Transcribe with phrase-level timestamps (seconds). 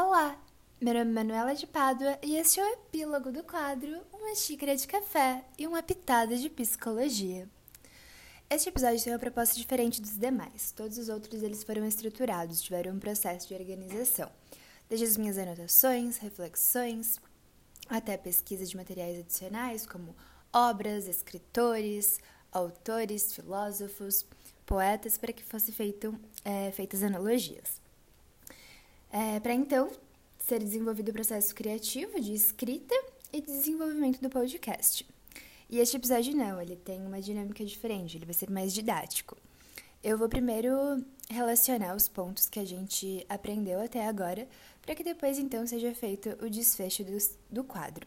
[0.00, 0.40] Olá,
[0.80, 4.76] meu nome é Manuela de Pádua e este é o epílogo do quadro Uma xícara
[4.76, 7.48] de café e uma pitada de psicologia.
[8.48, 10.70] Este episódio tem uma proposta diferente dos demais.
[10.70, 14.30] Todos os outros eles foram estruturados, tiveram um processo de organização.
[14.88, 17.18] Desde as minhas anotações, reflexões,
[17.88, 20.14] até pesquisa de materiais adicionais como
[20.52, 22.20] obras, escritores,
[22.52, 24.24] autores, filósofos,
[24.64, 25.74] poetas, para que fossem
[26.44, 27.87] é, feitas analogias.
[29.10, 29.90] É, para então
[30.38, 32.94] ser desenvolvido o processo criativo de escrita
[33.32, 35.06] e desenvolvimento do podcast.
[35.70, 39.36] E este episódio não, ele tem uma dinâmica diferente, ele vai ser mais didático.
[40.02, 44.48] Eu vou primeiro relacionar os pontos que a gente aprendeu até agora,
[44.80, 47.18] para que depois então seja feito o desfecho do,
[47.50, 48.06] do quadro.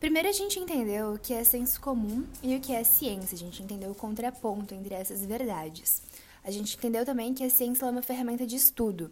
[0.00, 3.38] Primeiro a gente entendeu o que é senso comum e o que é ciência, a
[3.38, 6.02] gente entendeu o contraponto entre essas verdades.
[6.42, 9.10] A gente entendeu também que a ciência é uma ferramenta de estudo,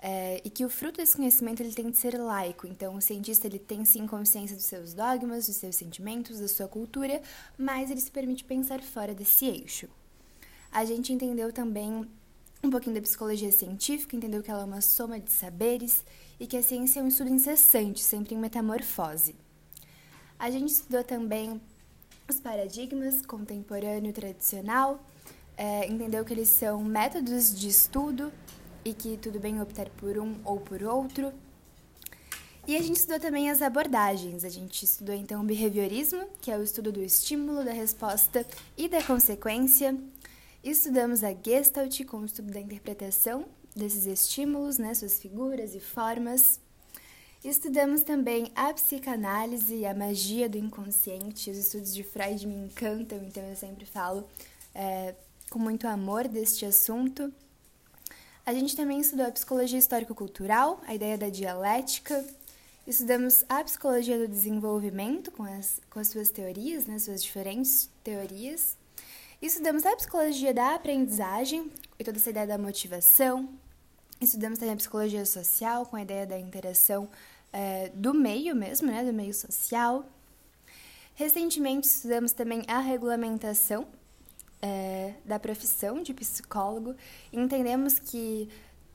[0.00, 2.66] é, e que o fruto desse conhecimento ele tem de ser laico.
[2.66, 6.68] Então, o cientista ele tem sim consciência dos seus dogmas, dos seus sentimentos, da sua
[6.68, 7.20] cultura,
[7.56, 9.88] mas ele se permite pensar fora desse eixo.
[10.70, 12.08] A gente entendeu também
[12.62, 16.04] um pouquinho da psicologia científica, entendeu que ela é uma soma de saberes
[16.38, 19.34] e que a ciência é um estudo incessante, sempre em metamorfose.
[20.38, 21.60] A gente estudou também
[22.28, 25.02] os paradigmas contemporâneo e tradicional,
[25.56, 28.32] é, entendeu que eles são métodos de estudo
[28.88, 31.32] e que tudo bem optar por um ou por outro.
[32.66, 34.44] E a gente estudou também as abordagens.
[34.44, 38.88] A gente estudou então o behaviorismo, que é o estudo do estímulo, da resposta e
[38.88, 39.96] da consequência.
[40.62, 46.60] Estudamos a Gestalt, com o estudo da interpretação desses estímulos, né, suas figuras e formas.
[47.44, 51.50] Estudamos também a psicanálise e a magia do inconsciente.
[51.50, 54.28] Os estudos de Freud me encantam, então eu sempre falo
[54.74, 55.14] é,
[55.48, 57.32] com muito amor deste assunto.
[58.48, 62.24] A gente também estudou a psicologia histórico-cultural, a ideia da dialética.
[62.86, 68.74] Estudamos a psicologia do desenvolvimento com as, com as suas teorias, né, suas diferentes teorias.
[69.42, 73.50] Estudamos a psicologia da aprendizagem e toda essa ideia da motivação.
[74.18, 77.06] Estudamos também a psicologia social com a ideia da interação
[77.52, 80.06] é, do meio mesmo, né, do meio social.
[81.14, 83.86] Recentemente estudamos também a regulamentação
[84.60, 86.94] é, da profissão de psicólogo,
[87.32, 88.48] entendemos que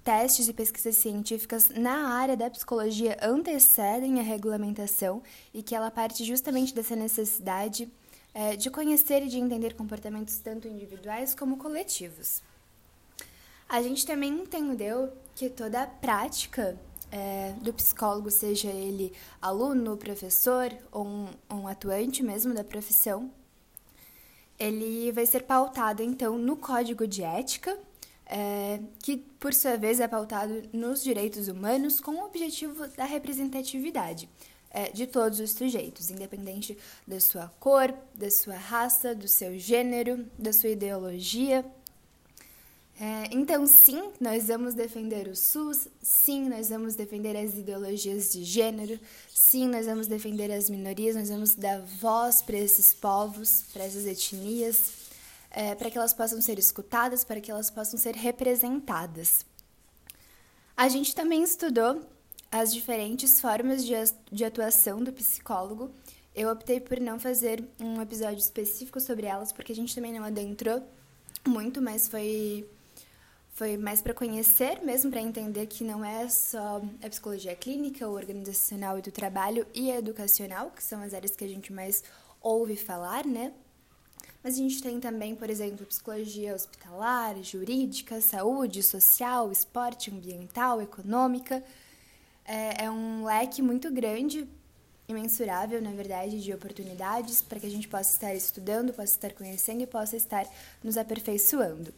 [0.03, 5.23] testes e pesquisas científicas na área da psicologia antecedem a regulamentação
[5.53, 7.89] e que ela parte justamente dessa necessidade
[8.33, 12.41] é, de conhecer e de entender comportamentos tanto individuais como coletivos.
[13.69, 16.77] A gente também entendeu que toda a prática
[17.11, 23.31] é, do psicólogo, seja ele aluno, professor ou um, um atuante mesmo da profissão,
[24.63, 27.77] ele vai ser pautado então no código de ética,
[28.25, 34.29] é, que por sua vez é pautado nos direitos humanos com o objetivo da representatividade
[34.71, 40.25] é, de todos os sujeitos, independente da sua cor, da sua raça, do seu gênero,
[40.39, 41.65] da sua ideologia
[42.99, 48.43] é, então, sim, nós vamos defender o SUS, sim, nós vamos defender as ideologias de
[48.43, 48.99] gênero,
[49.33, 54.05] sim, nós vamos defender as minorias, nós vamos dar voz para esses povos, para essas
[54.05, 54.91] etnias,
[55.49, 59.43] é, para que elas possam ser escutadas, para que elas possam ser representadas.
[60.77, 62.01] A gente também estudou
[62.51, 63.93] as diferentes formas de,
[64.31, 65.91] de atuação do psicólogo.
[66.35, 70.23] Eu optei por não fazer um episódio específico sobre elas, porque a gente também não
[70.23, 70.83] adentrou
[71.45, 72.67] muito, mas foi
[73.53, 78.13] foi mais para conhecer mesmo, para entender que não é só a psicologia clínica, o
[78.13, 82.03] organizacional e do trabalho e a educacional, que são as áreas que a gente mais
[82.41, 83.53] ouve falar, né?
[84.43, 91.63] Mas a gente tem também, por exemplo, psicologia hospitalar, jurídica, saúde, social, esporte, ambiental, econômica.
[92.43, 94.47] É, é um leque muito grande,
[95.07, 99.83] imensurável, na verdade, de oportunidades para que a gente possa estar estudando, possa estar conhecendo
[99.83, 100.45] e possa estar
[100.83, 101.93] nos aperfeiçoando.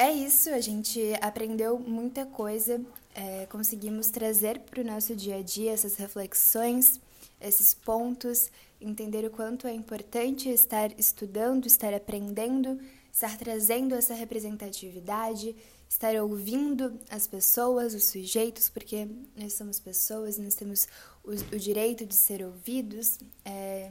[0.00, 2.80] É isso, a gente aprendeu muita coisa,
[3.12, 7.00] é, conseguimos trazer para o nosso dia a dia essas reflexões,
[7.40, 8.48] esses pontos,
[8.80, 12.78] entender o quanto é importante estar estudando, estar aprendendo,
[13.12, 15.56] estar trazendo essa representatividade,
[15.88, 20.86] estar ouvindo as pessoas, os sujeitos, porque nós somos pessoas, nós temos
[21.24, 23.90] o, o direito de ser ouvidos, é,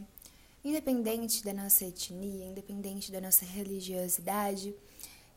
[0.64, 4.74] independente da nossa etnia, independente da nossa religiosidade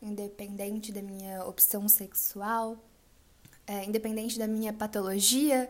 [0.01, 2.77] independente da minha opção sexual,
[3.67, 5.69] é, independente da minha patologia,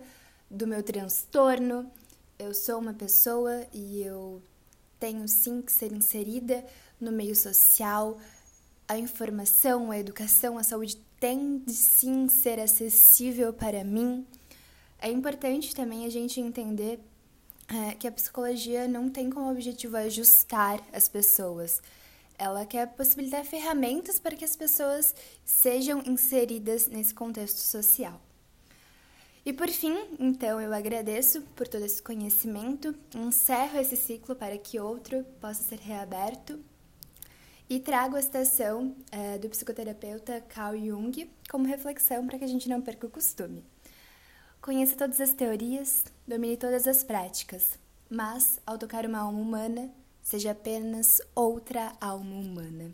[0.50, 1.92] do meu transtorno.
[2.40, 4.42] Eu sou uma pessoa e eu
[5.00, 6.66] tenho sim que ser inserida
[7.00, 8.18] no meio social,
[8.88, 14.26] a informação, a educação, a saúde tem de sim ser acessível para mim,
[15.02, 17.00] é importante também a gente entender
[17.68, 21.82] é, que a psicologia não tem como objetivo ajustar as pessoas.
[22.42, 25.14] Ela quer possibilitar ferramentas para que as pessoas
[25.46, 28.20] sejam inseridas nesse contexto social.
[29.46, 34.80] E por fim, então, eu agradeço por todo esse conhecimento, encerro esse ciclo para que
[34.80, 36.60] outro possa ser reaberto
[37.70, 42.68] e trago a citação é, do psicoterapeuta Carl Jung como reflexão para que a gente
[42.68, 43.64] não perca o costume.
[44.60, 47.78] Conheça todas as teorias, domine todas as práticas,
[48.10, 52.92] mas, ao tocar uma alma humana, seja apenas outra alma humana.